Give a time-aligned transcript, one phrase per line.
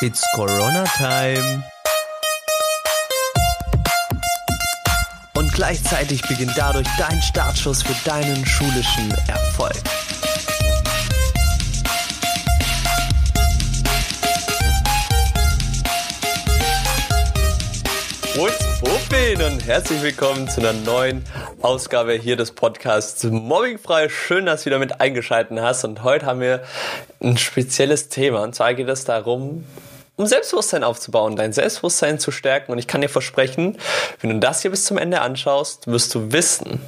[0.00, 1.64] It's Corona Time.
[5.34, 9.74] Und gleichzeitig beginnt dadurch dein Startschuss für deinen schulischen Erfolg.
[18.36, 21.24] What's Puppin und herzlich willkommen zu einer neuen
[21.60, 24.08] Ausgabe hier des Podcasts Mobbingfrei.
[24.08, 26.62] Schön, dass du wieder mit eingeschaltet hast und heute haben wir
[27.20, 29.64] ein spezielles Thema und zwar geht es darum,
[30.18, 33.78] um Selbstbewusstsein aufzubauen, dein Selbstbewusstsein zu stärken und ich kann dir versprechen,
[34.20, 36.80] wenn du das hier bis zum Ende anschaust, wirst du wissen,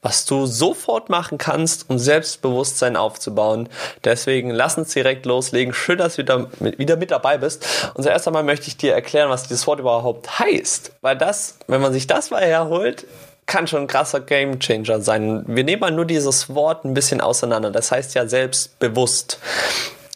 [0.00, 3.68] was du sofort machen kannst, um Selbstbewusstsein aufzubauen.
[4.02, 5.72] Deswegen lass uns direkt loslegen.
[5.72, 7.64] Schön, dass du wieder mit, wieder mit dabei bist.
[7.94, 10.92] Und zuerst einmal möchte ich dir erklären, was dieses Wort überhaupt heißt.
[11.02, 13.06] Weil das, wenn man sich das mal herholt,
[13.46, 15.44] kann schon ein krasser Gamechanger sein.
[15.46, 17.70] Wir nehmen mal nur dieses Wort ein bisschen auseinander.
[17.70, 19.38] Das heißt ja selbstbewusst.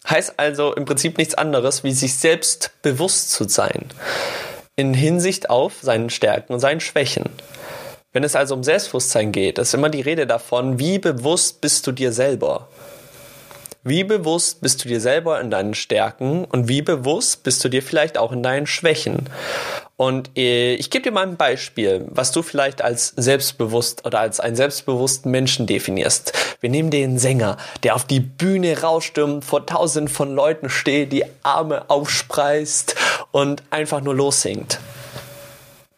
[0.09, 3.87] Heißt also im Prinzip nichts anderes, wie sich selbst bewusst zu sein.
[4.77, 7.24] In Hinsicht auf seinen Stärken und seinen Schwächen.
[8.13, 11.93] Wenn es also um Selbstbewusstsein geht, ist immer die Rede davon, wie bewusst bist du
[11.93, 12.68] dir selber?
[13.85, 17.82] Wie bewusst bist du dir selber in deinen Stärken und wie bewusst bist du dir
[17.82, 19.29] vielleicht auch in deinen Schwächen?
[19.97, 24.41] Und äh, ich gebe dir mal ein Beispiel, was du vielleicht als selbstbewusst oder als
[24.41, 26.35] einen selbstbewussten Menschen definierst.
[26.61, 31.25] Wir nehmen den Sänger, der auf die Bühne rausstürmt, vor tausenden von Leuten steht, die
[31.43, 32.95] Arme aufspreißt
[33.33, 34.79] und einfach nur lossingt.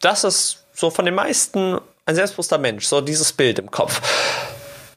[0.00, 4.00] Das ist so von den meisten ein selbstbewusster Mensch, so dieses Bild im Kopf.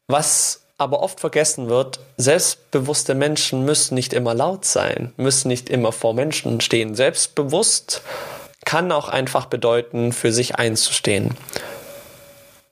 [0.08, 5.92] Was aber oft vergessen wird, selbstbewusste Menschen müssen nicht immer laut sein, müssen nicht immer
[5.92, 6.96] vor Menschen stehen.
[6.96, 8.02] Selbstbewusst
[8.66, 11.36] kann auch einfach bedeuten, für sich einzustehen.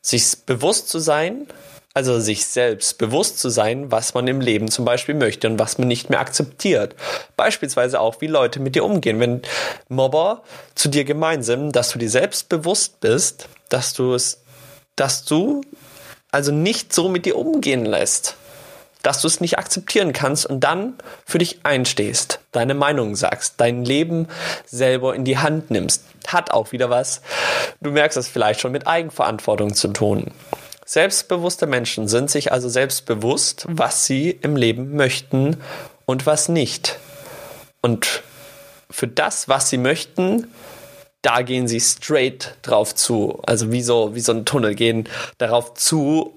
[0.02, 1.48] Sich bewusst zu sein,
[1.94, 5.78] also sich selbst bewusst zu sein, was man im Leben zum Beispiel möchte und was
[5.78, 6.96] man nicht mehr akzeptiert.
[7.36, 9.20] Beispielsweise auch, wie Leute mit dir umgehen.
[9.20, 9.42] Wenn
[9.90, 10.44] Mobber
[10.76, 14.42] zu dir gemeinsam, dass du dir selbst bewusst bist, dass du es,
[14.96, 15.62] dass du
[16.32, 18.36] also nicht so mit dir umgehen lässt,
[19.02, 20.96] dass du es nicht akzeptieren kannst und dann
[21.26, 24.28] für dich einstehst, deine Meinung sagst, dein Leben
[24.66, 27.22] selber in die Hand nimmst, hat auch wieder was,
[27.82, 30.32] du merkst es vielleicht schon mit Eigenverantwortung zu tun.
[30.86, 35.58] Selbstbewusste Menschen sind sich also selbstbewusst, was sie im Leben möchten
[36.06, 36.98] und was nicht.
[37.82, 38.24] Und
[38.90, 40.48] für das, was sie möchten,
[41.22, 43.40] da gehen sie straight drauf zu.
[43.46, 45.08] Also wie so, wie so ein Tunnel gehen
[45.38, 46.34] darauf zu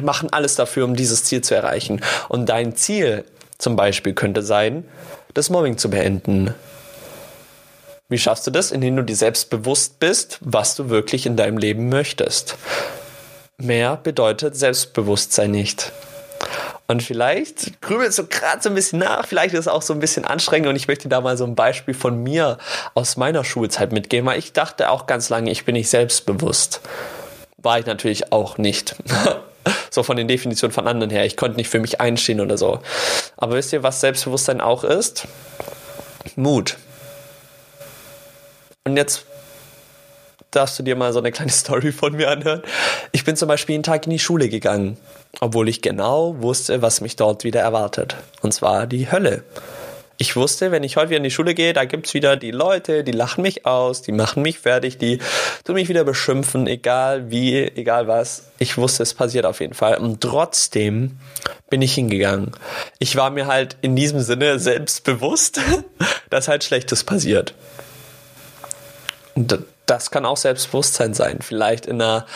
[0.00, 2.00] und machen alles dafür, um dieses Ziel zu erreichen.
[2.28, 3.24] Und dein Ziel
[3.58, 4.84] zum Beispiel könnte sein,
[5.34, 6.54] das Mobbing zu beenden.
[8.08, 8.72] Wie schaffst du das?
[8.72, 12.56] Indem du dir selbst bewusst bist, was du wirklich in deinem Leben möchtest.
[13.58, 15.92] Mehr bedeutet Selbstbewusstsein nicht.
[16.88, 20.00] Und vielleicht grübelst du gerade so ein bisschen nach, vielleicht ist es auch so ein
[20.00, 22.58] bisschen anstrengend und ich möchte da mal so ein Beispiel von mir
[22.94, 26.80] aus meiner Schulzeit mitgeben, weil ich dachte auch ganz lange, ich bin nicht selbstbewusst.
[27.56, 28.96] War ich natürlich auch nicht.
[29.90, 31.24] so von den Definitionen von anderen her.
[31.24, 32.80] Ich konnte nicht für mich einstehen oder so.
[33.36, 35.26] Aber wisst ihr, was Selbstbewusstsein auch ist?
[36.36, 36.76] Mut.
[38.84, 39.24] Und jetzt
[40.50, 42.62] darfst du dir mal so eine kleine Story von mir anhören.
[43.12, 44.96] Ich bin zum Beispiel einen Tag in die Schule gegangen
[45.40, 48.16] obwohl ich genau wusste, was mich dort wieder erwartet.
[48.42, 49.44] Und zwar die Hölle.
[50.22, 53.02] Ich wusste, wenn ich heute wieder in die Schule gehe, da gibt's wieder die Leute,
[53.02, 55.18] die lachen mich aus, die machen mich fertig, die
[55.64, 58.52] tun mich wieder beschimpfen, egal wie, egal was.
[58.60, 59.96] Ich wusste, es passiert auf jeden Fall.
[59.96, 61.18] Und trotzdem
[61.70, 62.52] bin ich hingegangen.
[63.00, 65.60] Ich war mir halt in diesem Sinne selbst bewusst,
[66.30, 67.54] dass halt Schlechtes passiert.
[69.34, 71.40] Und das kann auch Selbstbewusstsein sein.
[71.42, 72.26] Vielleicht in einer,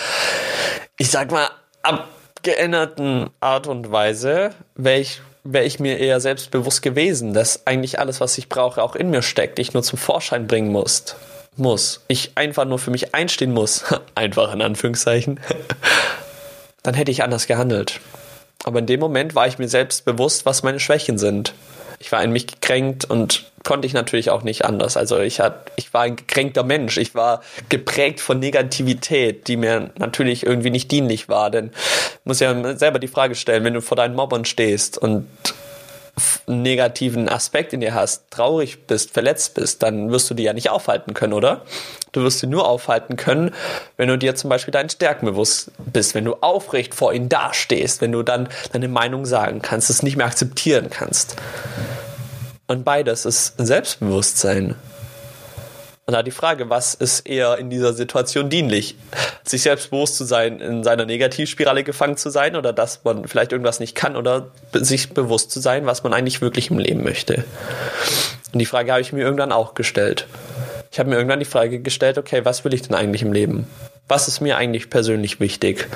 [0.99, 1.49] ich sag mal,
[1.83, 2.09] ab
[2.43, 4.51] geänderten Art und Weise
[5.53, 9.23] wäre ich, mir eher selbstbewusst gewesen, dass eigentlich alles, was ich brauche, auch in mir
[9.23, 11.17] steckt, ich nur zum Vorschein bringen muss.
[11.57, 12.05] Muss.
[12.09, 13.85] Ich einfach nur für mich einstehen muss.
[14.15, 15.41] einfach in Anführungszeichen.
[16.83, 18.01] Dann hätte ich anders gehandelt.
[18.65, 21.55] Aber in dem Moment war ich mir selbst bewusst, was meine Schwächen sind
[21.99, 24.97] ich war in mich gekränkt und konnte ich natürlich auch nicht anders.
[24.97, 26.97] Also ich, hat, ich war ein gekränkter Mensch.
[26.97, 31.51] Ich war geprägt von Negativität, die mir natürlich irgendwie nicht dienlich war.
[31.51, 31.73] Denn
[32.25, 35.27] muss ja selber die Frage stellen, wenn du vor deinen Mobbern stehst und
[36.47, 40.53] einen negativen Aspekt in dir hast, traurig bist, verletzt bist, dann wirst du die ja
[40.53, 41.63] nicht aufhalten können, oder?
[42.13, 43.53] Du wirst sie nur aufhalten können,
[43.97, 48.01] wenn du dir zum Beispiel deinen Stärken bewusst bist, wenn du aufrecht vor ihnen dastehst,
[48.01, 51.37] wenn du dann deine Meinung sagen kannst, es nicht mehr akzeptieren kannst.
[52.67, 54.75] Und beides ist Selbstbewusstsein.
[56.07, 58.97] Und da die Frage, was ist eher in dieser Situation dienlich?
[59.45, 63.81] Sich selbstbewusst zu sein, in seiner Negativspirale gefangen zu sein oder dass man vielleicht irgendwas
[63.81, 67.45] nicht kann oder sich bewusst zu sein, was man eigentlich wirklich im Leben möchte.
[68.53, 70.29] Und die Frage habe ich mir irgendwann auch gestellt.
[70.93, 73.67] Ich habe mir irgendwann die Frage gestellt, okay, was will ich denn eigentlich im Leben?
[74.07, 75.89] Was ist mir eigentlich persönlich wichtig?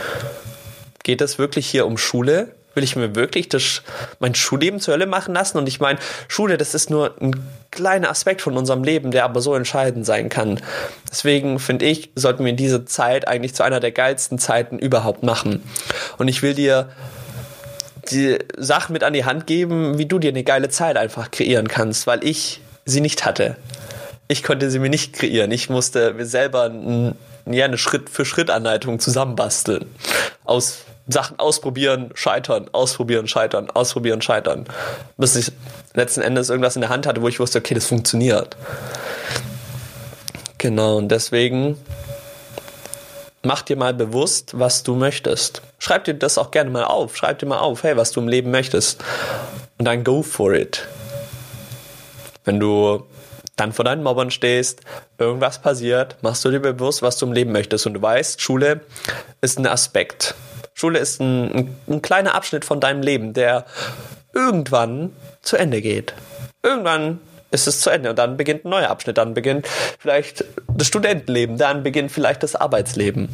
[1.05, 2.49] Geht es wirklich hier um Schule?
[2.75, 3.83] Will ich mir wirklich das,
[4.21, 5.59] mein Schulleben zur Hölle machen lassen?
[5.59, 7.35] Und ich meine, Schule, das ist nur ein
[7.71, 10.61] kleiner Aspekt von unserem Leben, der aber so entscheidend sein kann.
[11.11, 15.63] Deswegen finde ich, sollten wir diese Zeit eigentlich zu einer der geilsten Zeiten überhaupt machen.
[16.19, 16.91] Und ich will dir
[18.11, 21.69] die Sachen mit an die Hand geben, wie du dir eine geile Zeit einfach kreieren
[21.69, 23.57] kannst, weil ich sie nicht hatte.
[24.29, 25.51] Ich konnte sie mir nicht kreieren.
[25.51, 29.87] Ich musste mir selber ein, ja, eine Schritt-für-Schritt-Anleitung zusammenbasteln.
[30.45, 34.67] Aus Sachen ausprobieren, scheitern, ausprobieren, scheitern, ausprobieren, scheitern.
[35.17, 35.53] Bis ich
[35.95, 38.57] letzten Endes irgendwas in der Hand hatte, wo ich wusste, okay, das funktioniert.
[40.59, 41.79] Genau, und deswegen
[43.43, 45.63] mach dir mal bewusst, was du möchtest.
[45.79, 47.17] Schreib dir das auch gerne mal auf.
[47.17, 49.03] Schreib dir mal auf, hey, was du im Leben möchtest.
[49.79, 50.87] Und dann go for it.
[52.45, 53.07] Wenn du
[53.57, 54.81] dann vor deinen Mobbern stehst,
[55.19, 57.87] irgendwas passiert, machst du dir bewusst, was du im Leben möchtest.
[57.87, 58.81] Und du weißt, Schule
[59.41, 60.35] ist ein Aspekt.
[60.81, 63.67] Schule ist ein, ein, ein kleiner Abschnitt von deinem Leben, der
[64.33, 65.13] irgendwann
[65.43, 66.15] zu Ende geht.
[66.63, 69.67] Irgendwann ist es zu Ende und dann beginnt ein neuer Abschnitt, dann beginnt
[69.99, 73.29] vielleicht das Studentenleben, dann beginnt vielleicht das Arbeitsleben.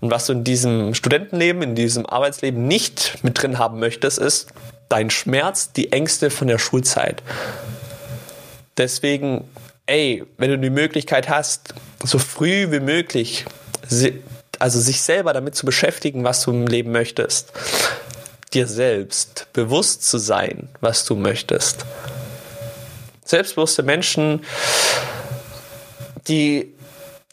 [0.00, 4.48] Und was du in diesem Studentenleben, in diesem Arbeitsleben nicht mit drin haben möchtest, ist
[4.90, 7.22] dein Schmerz, die Ängste von der Schulzeit.
[8.76, 9.48] Deswegen,
[9.86, 11.72] ey, wenn du die Möglichkeit hast,
[12.04, 13.46] so früh wie möglich,
[14.62, 17.52] also sich selber damit zu beschäftigen, was du im Leben möchtest,
[18.54, 21.84] dir selbst bewusst zu sein, was du möchtest
[23.32, 24.44] selbstbewusste Menschen,
[26.28, 26.74] die,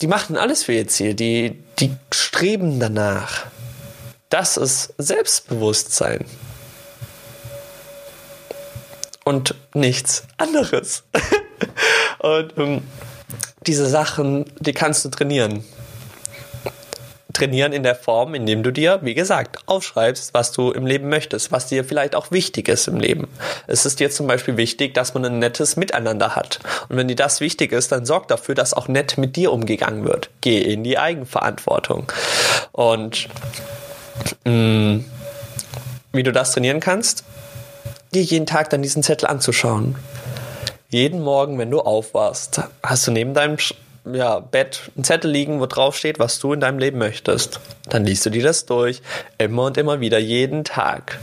[0.02, 3.48] die machen alles für ihr Ziel, die, die streben danach.
[4.30, 6.26] Das ist Selbstbewusstsein.
[9.26, 11.04] Und nichts anderes.
[12.20, 12.82] Und ähm,
[13.68, 15.66] diese Sachen, die kannst du trainieren
[17.40, 21.52] trainieren in der Form, indem du dir, wie gesagt, aufschreibst, was du im Leben möchtest,
[21.52, 23.28] was dir vielleicht auch wichtig ist im Leben.
[23.66, 26.60] Es ist dir zum Beispiel wichtig, dass man ein nettes Miteinander hat.
[26.90, 30.04] Und wenn dir das wichtig ist, dann sorg dafür, dass auch nett mit dir umgegangen
[30.06, 30.30] wird.
[30.42, 32.12] Geh in die Eigenverantwortung.
[32.72, 33.30] Und
[34.46, 35.06] mh, mm,
[36.12, 37.24] wie du das trainieren kannst,
[38.14, 39.96] dir jeden Tag dann diesen Zettel anzuschauen.
[40.90, 43.58] Jeden Morgen, wenn du aufwachst, hast du neben deinem
[44.14, 47.60] ja, Bett einen Zettel liegen, wo drauf steht, was du in deinem Leben möchtest.
[47.90, 49.02] Dann liest du dir das durch,
[49.38, 51.20] immer und immer wieder, jeden Tag.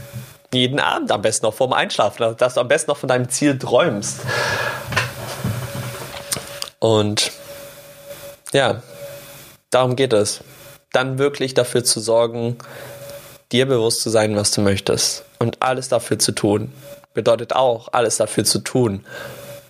[0.53, 3.57] Jeden Abend am besten noch vorm Einschlafen, dass du am besten noch von deinem Ziel
[3.57, 4.21] träumst.
[6.79, 7.31] Und
[8.53, 8.81] ja,
[9.69, 10.41] darum geht es.
[10.93, 12.57] Dann wirklich dafür zu sorgen,
[13.51, 15.25] dir bewusst zu sein, was du möchtest.
[15.39, 16.71] Und alles dafür zu tun.
[17.13, 19.05] Bedeutet auch, alles dafür zu tun,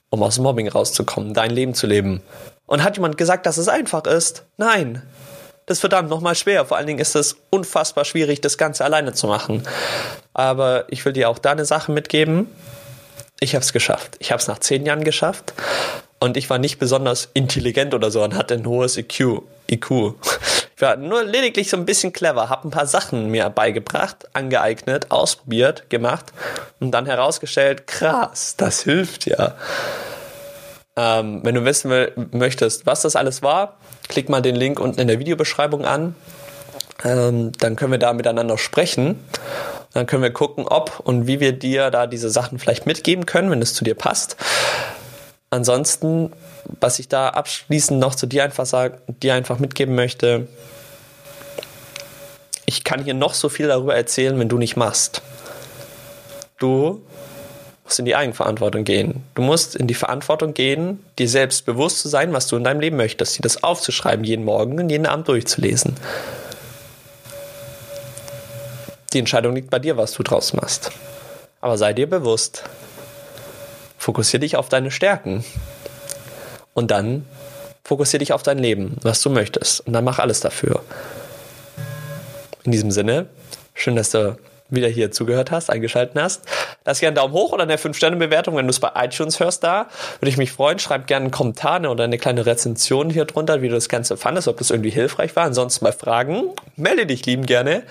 [0.09, 2.21] um aus Mobbing rauszukommen, dein Leben zu leben.
[2.67, 4.43] Und hat jemand gesagt, dass es einfach ist?
[4.57, 5.01] Nein.
[5.65, 6.65] Das ist verdammt nochmal schwer.
[6.65, 9.63] Vor allen Dingen ist es unfassbar schwierig, das Ganze alleine zu machen.
[10.33, 12.47] Aber ich will dir auch da eine Sache mitgeben.
[13.39, 14.15] Ich habe es geschafft.
[14.19, 15.53] Ich habe es nach zehn Jahren geschafft.
[16.19, 19.43] Und ich war nicht besonders intelligent oder so und hatte ein hohes IQ.
[19.69, 20.15] IQ.
[20.75, 25.09] Ich war nur lediglich so ein bisschen clever, habe ein paar Sachen mir beigebracht, angeeignet,
[25.09, 26.25] ausprobiert, gemacht
[26.79, 29.55] und dann herausgestellt, krass, das hilft ja.
[30.97, 31.91] Ähm, wenn du wissen
[32.31, 33.77] möchtest, was das alles war,
[34.09, 36.15] klick mal den Link unten in der Videobeschreibung an.
[37.03, 39.19] Ähm, dann können wir da miteinander sprechen.
[39.93, 43.51] Dann können wir gucken, ob und wie wir dir da diese Sachen vielleicht mitgeben können,
[43.51, 44.37] wenn es zu dir passt.
[45.51, 46.33] Ansonsten,
[46.79, 50.47] was ich da abschließend noch zu dir einfach sagen, dir einfach mitgeben möchte,
[52.65, 55.21] ich kann hier noch so viel darüber erzählen, wenn du nicht machst.
[56.59, 57.01] Du
[57.87, 59.23] musst in die Eigenverantwortung gehen.
[59.33, 62.81] Du musst in die Verantwortung gehen, dir selbst bewusst zu sein, was du in deinem
[62.81, 65.95] Leben möchtest, dir das aufzuschreiben, jeden Morgen und jeden Abend durchzulesen.
[69.13, 70.91] Die Entscheidung liegt bei dir, was du draus machst.
[71.61, 72.63] Aber sei dir bewusst.
[73.97, 75.45] Fokussiere dich auf deine Stärken.
[76.73, 77.25] Und dann
[77.85, 79.87] fokussiere dich auf dein Leben, was du möchtest.
[79.87, 80.83] Und dann mach alles dafür.
[82.65, 83.27] In diesem Sinne,
[83.73, 84.37] schön, dass du
[84.69, 86.41] wieder hier zugehört hast, eingeschaltet hast.
[86.87, 89.87] Lass gerne einen Daumen hoch oder eine 5-Sterne-Bewertung, wenn du es bei iTunes hörst da.
[90.21, 90.79] Würde ich mich freuen.
[90.79, 94.47] Schreib gerne einen Kommentar oder eine kleine Rezension hier drunter, wie du das Ganze fandest,
[94.47, 95.43] ob das irgendwie hilfreich war.
[95.43, 96.45] Ansonsten bei Fragen,
[96.77, 97.83] melde dich lieben gerne.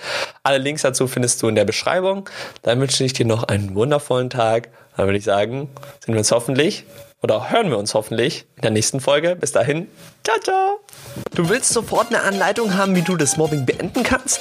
[0.42, 2.26] Alle Links dazu findest du in der Beschreibung.
[2.62, 4.70] Dann wünsche ich dir noch einen wundervollen Tag.
[4.96, 5.68] Dann würde ich sagen,
[6.04, 6.84] sehen wir uns hoffentlich
[7.22, 9.36] oder hören wir uns hoffentlich in der nächsten Folge.
[9.36, 9.88] Bis dahin,
[10.24, 10.80] ciao, ciao.
[11.34, 14.40] Du willst sofort eine Anleitung haben, wie du das Mobbing beenden kannst?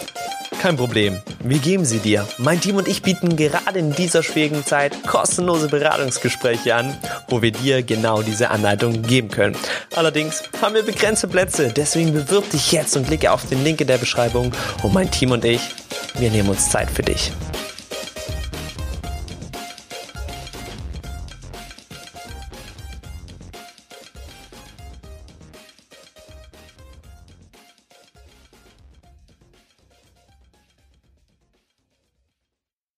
[0.65, 2.27] Kein Problem, wir geben sie dir.
[2.39, 7.51] Mein Team und ich bieten gerade in dieser schwierigen Zeit kostenlose Beratungsgespräche an, wo wir
[7.51, 9.55] dir genau diese Anleitung geben können.
[9.95, 13.85] Allerdings haben wir begrenzte Plätze, deswegen bewirb dich jetzt und klicke auf den Link in
[13.85, 15.61] der Beschreibung und mein Team und ich,
[16.17, 17.31] wir nehmen uns Zeit für dich.